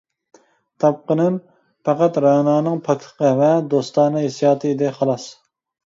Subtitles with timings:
[0.83, 1.35] تاپقىنىم،
[1.89, 5.29] پەقەت رەنانىڭ پاكلىقى ۋە دوستانە ھېسسىياتى ئىدى، خالاس.